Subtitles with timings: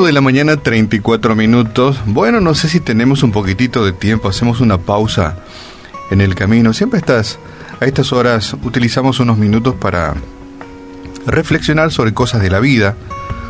[0.00, 2.00] 8 de la mañana, 34 minutos.
[2.06, 5.36] Bueno, no sé si tenemos un poquitito de tiempo, hacemos una pausa
[6.10, 6.72] en el camino.
[6.72, 7.38] Siempre estás,
[7.80, 10.14] a estas horas utilizamos unos minutos para
[11.26, 12.96] reflexionar sobre cosas de la vida,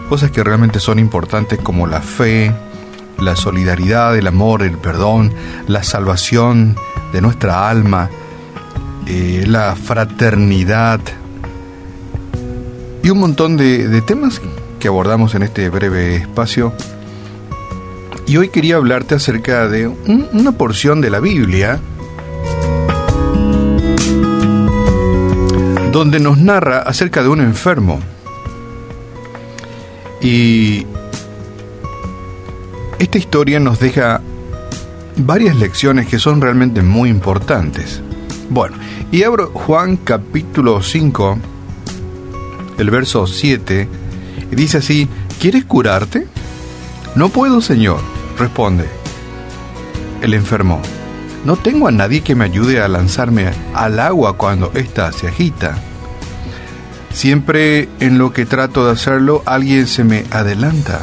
[0.09, 2.53] cosas que realmente son importantes como la fe,
[3.21, 5.33] la solidaridad, el amor, el perdón,
[5.69, 6.75] la salvación
[7.13, 8.11] de nuestra alma,
[9.07, 11.01] eh, la fraternidad
[13.05, 14.41] y un montón de, de temas
[14.81, 16.73] que abordamos en este breve espacio.
[18.27, 21.79] Y hoy quería hablarte acerca de una porción de la Biblia
[25.93, 28.01] donde nos narra acerca de un enfermo.
[30.23, 30.87] Y
[32.99, 34.21] esta historia nos deja
[35.17, 38.01] varias lecciones que son realmente muy importantes.
[38.49, 38.77] Bueno,
[39.13, 41.39] y abro Juan capítulo 5,
[42.79, 43.89] el verso 7
[44.51, 45.09] y dice así,
[45.41, 46.27] ¿quieres curarte?
[47.15, 48.01] No puedo, Señor,
[48.39, 49.01] responde
[50.23, 50.81] el enfermo.
[51.45, 55.79] No tengo a nadie que me ayude a lanzarme al agua cuando ésta se agita.
[57.13, 61.01] Siempre en lo que trato de hacerlo, alguien se me adelanta.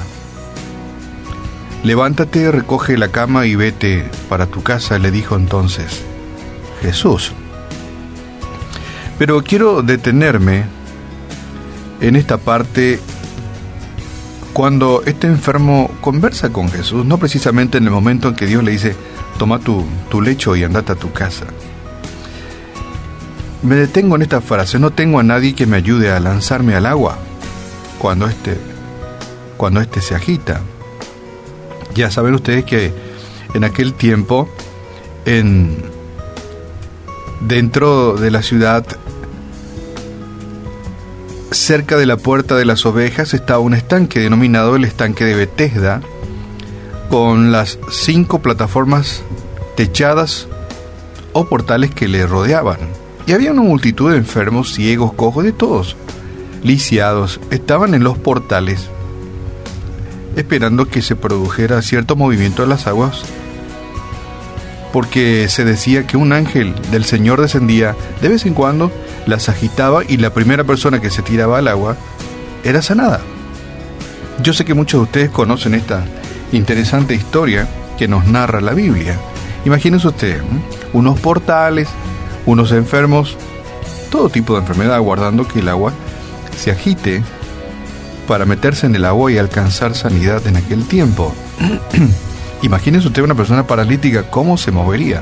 [1.84, 6.04] Levántate, recoge la cama y vete para tu casa, le dijo entonces
[6.82, 7.32] Jesús.
[9.18, 10.66] Pero quiero detenerme
[12.02, 13.00] en esta parte
[14.58, 18.72] cuando este enfermo conversa con Jesús, no precisamente en el momento en que Dios le
[18.72, 18.96] dice,
[19.38, 21.46] toma tu, tu lecho y andate a tu casa.
[23.62, 26.88] Me detengo en esta frase, no tengo a nadie que me ayude a lanzarme al
[26.88, 27.20] agua
[28.00, 28.58] cuando este,
[29.58, 30.62] cuando este se agita.
[31.94, 32.92] Ya saben ustedes que
[33.54, 34.50] en aquel tiempo,
[35.26, 35.84] en,
[37.42, 38.88] dentro de la ciudad
[41.68, 46.00] cerca de la puerta de las ovejas estaba un estanque denominado el estanque de Betesda,
[47.10, 49.22] con las cinco plataformas
[49.76, 50.48] techadas
[51.34, 52.78] o portales que le rodeaban.
[53.26, 55.98] Y había una multitud de enfermos, ciegos, cojos, de todos,
[56.64, 58.88] lisiados, estaban en los portales,
[60.38, 63.24] esperando que se produjera cierto movimiento de las aguas,
[64.94, 68.92] porque se decía que un ángel del Señor descendía de vez en cuando
[69.26, 71.98] las agitaba y la primera persona que se tiraba al agua
[72.64, 73.22] era sanada.
[74.42, 76.06] Yo sé que muchos de ustedes conocen esta
[76.52, 79.18] interesante historia que nos narra la Biblia.
[79.66, 80.42] Imagínense ustedes,
[80.94, 81.90] unos portales,
[82.46, 83.36] unos enfermos,
[84.12, 85.92] todo tipo de enfermedad, guardando que el agua
[86.58, 87.24] se agite
[88.28, 91.34] para meterse en el agua y alcanzar sanidad en aquel tiempo.
[92.62, 95.22] Imagínense usted una persona paralítica, ¿cómo se movería?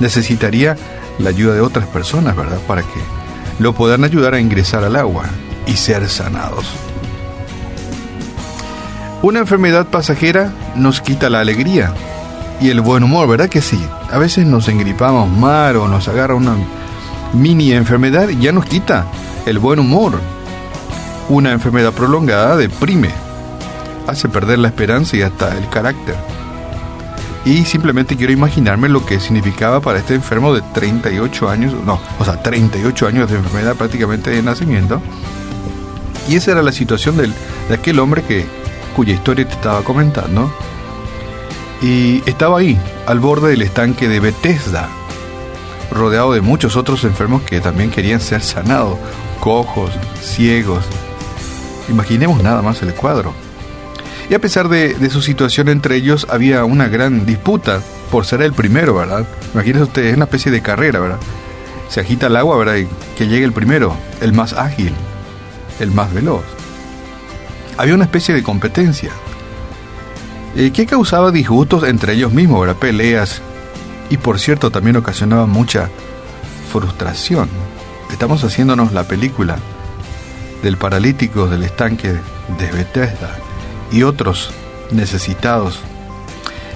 [0.00, 0.76] Necesitaría
[1.18, 2.58] la ayuda de otras personas, ¿verdad?
[2.66, 3.00] Para que
[3.58, 5.24] lo puedan ayudar a ingresar al agua
[5.66, 6.66] y ser sanados.
[9.22, 11.94] Una enfermedad pasajera nos quita la alegría
[12.60, 13.80] y el buen humor, ¿verdad que sí?
[14.10, 16.56] A veces nos engripamos mal o nos agarra una
[17.32, 19.06] mini enfermedad y ya nos quita
[19.46, 20.20] el buen humor.
[21.28, 23.10] Una enfermedad prolongada deprime,
[24.06, 26.16] hace perder la esperanza y hasta el carácter
[27.44, 32.24] y simplemente quiero imaginarme lo que significaba para este enfermo de 38 años, no, o
[32.24, 35.02] sea, 38 años de enfermedad prácticamente de nacimiento.
[36.28, 38.46] Y esa era la situación de aquel hombre que,
[38.94, 40.54] cuya historia te estaba comentando.
[41.80, 44.88] Y estaba ahí, al borde del estanque de Bethesda,
[45.90, 48.98] rodeado de muchos otros enfermos que también querían ser sanados,
[49.40, 49.90] cojos,
[50.22, 50.84] ciegos.
[51.88, 53.34] Imaginemos nada más el cuadro.
[54.30, 58.52] Y a pesar de, su situación entre ellos, había una gran disputa por ser el
[58.52, 59.26] primero, ¿verdad?
[59.52, 61.18] Imagínense ustedes, es una especie de carrera, ¿verdad?
[61.88, 62.76] Se agita el agua, ¿verdad?
[62.76, 64.92] Y que llegue el primero, el más ágil,
[65.80, 66.44] el más veloz.
[67.76, 69.10] Había una especie de competencia.
[70.54, 72.76] Eh, que causaba disgustos entre ellos mismos, ¿verdad?
[72.76, 73.42] Peleas.
[74.10, 75.88] Y por cierto, también ocasionaba mucha
[76.70, 77.48] frustración.
[78.10, 79.56] Estamos haciéndonos la película
[80.62, 82.12] del paralítico del estanque
[82.58, 83.36] de Bethesda
[83.92, 84.50] y otros
[84.90, 85.80] necesitados.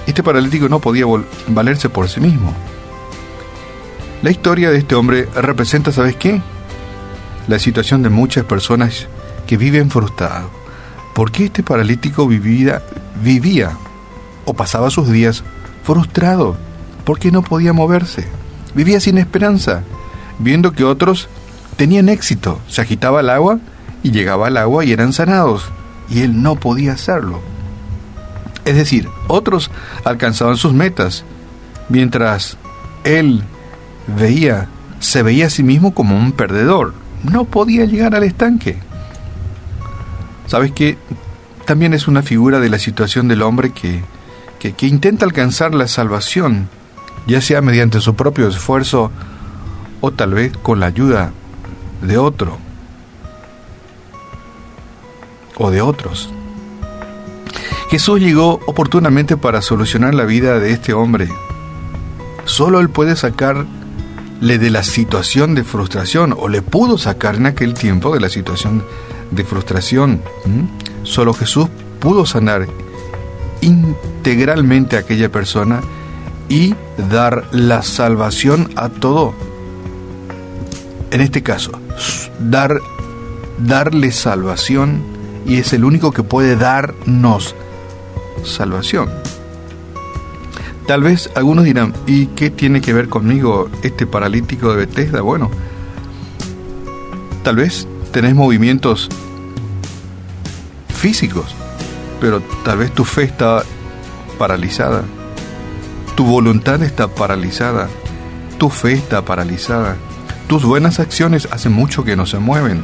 [0.06, 1.06] Este paralítico no podía
[1.48, 2.52] valerse por sí mismo.
[4.22, 6.40] La historia de este hombre representa, ¿sabes qué?
[7.48, 9.08] La situación de muchas personas
[9.46, 10.50] que viven frustrados.
[11.14, 12.82] ¿Por qué este paralítico vivía,
[13.22, 13.76] vivía
[14.44, 15.42] o pasaba sus días
[15.82, 16.56] frustrado?
[17.04, 18.26] Porque no podía moverse.
[18.74, 19.82] Vivía sin esperanza,
[20.38, 21.28] viendo que otros
[21.76, 22.60] tenían éxito.
[22.68, 23.58] Se agitaba el agua
[24.02, 25.70] y llegaba al agua y eran sanados
[26.08, 27.40] y él no podía hacerlo.
[28.64, 29.70] Es decir, otros
[30.04, 31.24] alcanzaban sus metas,
[31.88, 32.58] mientras
[33.04, 33.44] él
[34.06, 34.68] veía,
[34.98, 36.94] se veía a sí mismo como un perdedor.
[37.22, 38.78] No podía llegar al estanque.
[40.46, 40.98] ¿Sabes qué?
[41.66, 44.00] también es una figura de la situación del hombre que,
[44.58, 46.68] que, que intenta alcanzar la salvación,
[47.26, 49.10] ya sea mediante su propio esfuerzo
[50.00, 51.32] o tal vez con la ayuda
[52.00, 52.58] de otro
[55.56, 56.30] o de otros.
[57.90, 61.28] Jesús llegó oportunamente para solucionar la vida de este hombre.
[62.44, 63.66] Solo Él puede sacarle
[64.40, 68.84] de la situación de frustración, o le pudo sacar en aquel tiempo de la situación
[69.30, 70.20] de frustración.
[71.04, 71.68] Solo Jesús
[72.00, 72.66] pudo sanar
[73.60, 75.80] integralmente a aquella persona
[76.48, 76.74] y
[77.10, 79.34] dar la salvación a todo.
[81.10, 81.72] En este caso,
[82.38, 82.80] dar,
[83.58, 85.15] darle salvación
[85.46, 87.54] y es el único que puede darnos
[88.44, 89.10] salvación.
[90.86, 95.20] Tal vez algunos dirán, ¿y qué tiene que ver conmigo este paralítico de Bethesda?
[95.20, 95.50] Bueno,
[97.42, 99.08] tal vez tenés movimientos
[100.88, 101.54] físicos,
[102.20, 103.62] pero tal vez tu fe está
[104.38, 105.02] paralizada,
[106.14, 107.88] tu voluntad está paralizada,
[108.58, 109.96] tu fe está paralizada,
[110.48, 112.82] tus buenas acciones hacen mucho que no se mueven.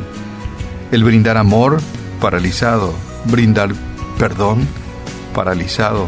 [0.91, 1.81] El brindar amor,
[2.23, 3.75] paralizado, brindar
[4.17, 4.69] perdón,
[5.35, 6.07] paralizado.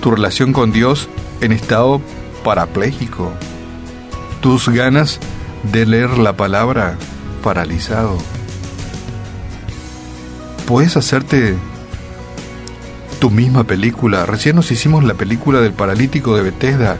[0.00, 1.10] Tu relación con Dios
[1.42, 2.00] en estado
[2.42, 3.30] parapléjico.
[4.40, 5.20] Tus ganas
[5.70, 6.96] de leer la palabra
[7.44, 8.16] paralizado.
[10.66, 11.54] Puedes hacerte
[13.20, 14.24] tu misma película.
[14.24, 16.96] Recién nos hicimos la película del paralítico de Bethesda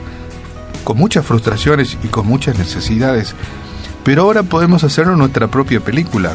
[0.84, 3.34] con muchas frustraciones y con muchas necesidades.
[4.04, 6.34] Pero ahora podemos hacerlo nuestra propia película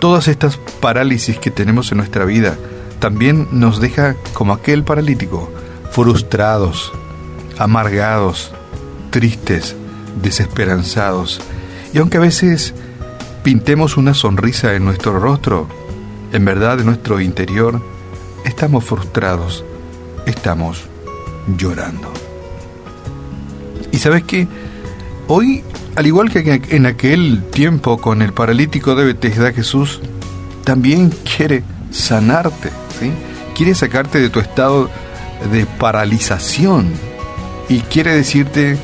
[0.00, 2.56] todas estas parálisis que tenemos en nuestra vida
[2.98, 5.50] también nos deja como aquel paralítico,
[5.90, 6.92] frustrados,
[7.58, 8.52] amargados,
[9.10, 9.76] tristes,
[10.22, 11.40] desesperanzados.
[11.92, 12.74] Y aunque a veces
[13.42, 15.68] pintemos una sonrisa en nuestro rostro,
[16.32, 17.80] en verdad en nuestro interior,
[18.44, 19.64] estamos frustrados,
[20.26, 20.82] estamos
[21.56, 22.12] llorando.
[23.92, 24.48] ¿Y sabes qué?
[25.28, 25.64] Hoy
[25.96, 30.00] al igual que en aquel tiempo con el paralítico de Bethesda, Jesús
[30.62, 32.70] también quiere sanarte,
[33.00, 33.10] ¿sí?
[33.54, 34.90] quiere sacarte de tu estado
[35.50, 36.90] de paralización
[37.70, 38.76] y quiere decirte,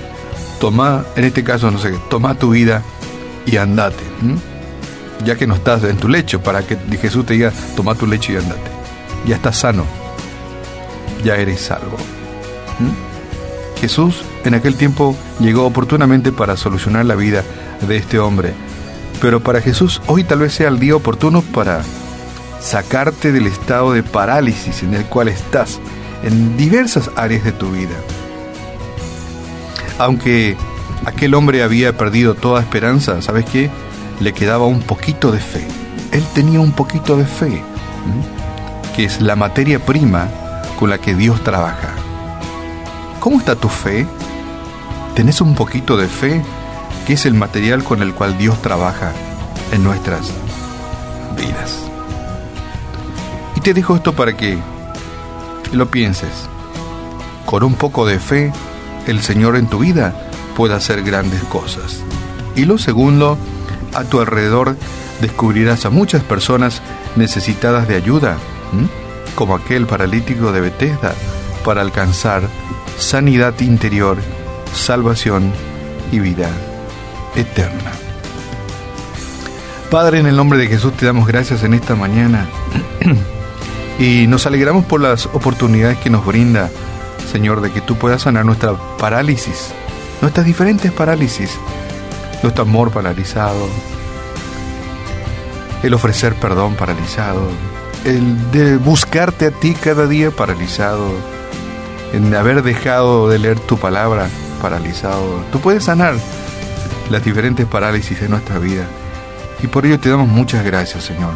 [0.59, 2.83] toma, en este caso, no sé, toma tu vida
[3.45, 4.03] y andate,
[5.27, 8.33] ya que no estás en tu lecho, para que Jesús te diga, toma tu lecho
[8.33, 8.71] y andate.
[9.27, 9.85] Ya estás sano,
[11.23, 11.99] ya eres salvo.
[13.83, 17.43] Jesús en aquel tiempo llegó oportunamente para solucionar la vida
[17.81, 18.55] de este hombre.
[19.21, 21.83] Pero para Jesús hoy tal vez sea el día oportuno para
[22.61, 25.81] sacarte del estado de parálisis en el cual estás
[26.23, 27.97] en diversas áreas de tu vida.
[29.99, 30.57] Aunque
[31.05, 33.69] aquel hombre había perdido toda esperanza, ¿sabes qué?
[34.21, 35.67] Le quedaba un poquito de fe.
[36.13, 37.65] Él tenía un poquito de fe,
[38.95, 40.29] que es la materia prima
[40.79, 41.97] con la que Dios trabaja.
[43.23, 44.05] ¿Cómo está tu fe?
[45.15, 46.43] ¿Tenés un poquito de fe?
[47.07, 49.13] que es el material con el cual Dios trabaja
[49.71, 50.33] en nuestras
[51.37, 51.79] vidas?
[53.55, 54.59] Y te dejo esto para que
[55.73, 56.49] lo pienses.
[57.47, 58.53] Con un poco de fe,
[59.07, 60.13] el Señor en tu vida
[60.57, 62.03] puede hacer grandes cosas.
[62.57, 63.39] Y lo segundo,
[63.95, 64.77] a tu alrededor
[65.21, 66.83] descubrirás a muchas personas
[67.15, 68.37] necesitadas de ayuda,
[69.37, 71.15] como aquel paralítico de Bethesda,
[71.65, 72.43] para alcanzar
[73.03, 74.17] sanidad interior,
[74.75, 75.53] salvación
[76.11, 76.49] y vida
[77.35, 77.93] eterna.
[79.91, 82.47] Padre, en el nombre de Jesús te damos gracias en esta mañana
[83.99, 86.71] y nos alegramos por las oportunidades que nos brinda,
[87.31, 89.73] Señor, de que tú puedas sanar nuestra parálisis,
[90.23, 91.51] nuestras diferentes parálisis,
[92.43, 93.69] nuestro amor paralizado,
[95.83, 97.43] el ofrecer perdón paralizado,
[98.05, 101.32] el de buscarte a ti cada día paralizado,
[102.13, 104.29] en haber dejado de leer tu palabra
[104.61, 105.45] paralizado.
[105.51, 106.15] Tú puedes sanar
[107.11, 108.87] las diferentes parálisis de nuestra vida.
[109.63, 111.33] Y por ello te damos muchas gracias, Señor.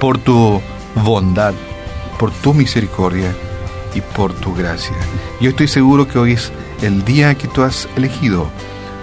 [0.00, 0.60] Por tu
[0.94, 1.54] bondad,
[2.18, 3.34] por tu misericordia
[3.94, 4.96] y por tu gracia.
[5.40, 6.52] Yo estoy seguro que hoy es
[6.82, 8.48] el día que tú has elegido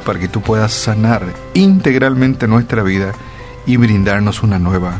[0.06, 1.24] para que tú puedas sanar
[1.54, 3.14] integralmente nuestra vida
[3.66, 5.00] y brindarnos una nueva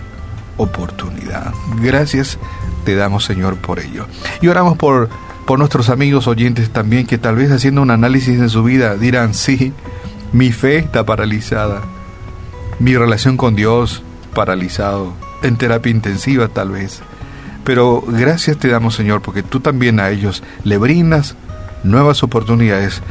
[0.58, 1.54] oportunidad.
[1.82, 2.40] Gracias
[2.86, 4.06] te damos, Señor, por ello.
[4.42, 5.10] Y oramos por
[5.46, 9.34] por nuestros amigos oyentes también que tal vez haciendo un análisis de su vida dirán,
[9.34, 9.74] sí,
[10.34, 11.84] mi fe está paralizada,
[12.80, 14.02] mi relación con Dios
[14.34, 17.02] paralizado, en terapia intensiva tal vez.
[17.64, 21.36] Pero gracias te damos Señor porque tú también a ellos le brindas
[21.84, 23.02] nuevas oportunidades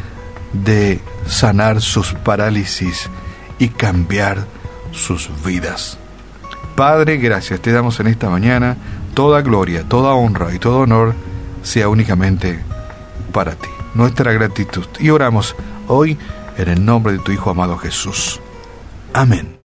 [0.53, 3.09] de sanar sus parálisis
[3.59, 4.45] y cambiar
[4.93, 5.99] sus vidas.
[6.75, 8.77] Padre, gracias te damos en esta mañana.
[9.15, 11.15] Toda gloria, toda honra y todo honor
[11.65, 12.61] sea únicamente
[13.33, 13.69] para ti.
[13.95, 14.87] Nuestra gratitud.
[15.01, 15.57] Y oramos
[15.89, 16.17] hoy
[16.57, 18.41] en el nombre de tu Hijo amado Jesús.
[19.13, 19.55] Amén.